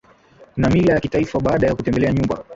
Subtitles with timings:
[0.57, 2.43] na mila ya kitaifa baada ya kutembelea nyumba